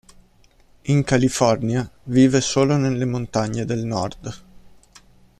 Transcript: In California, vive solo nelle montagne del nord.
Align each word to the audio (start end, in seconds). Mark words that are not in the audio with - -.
In 0.85 1.03
California, 1.03 1.87
vive 2.05 2.41
solo 2.41 2.75
nelle 2.75 3.05
montagne 3.05 3.65
del 3.65 3.85
nord. 3.85 4.33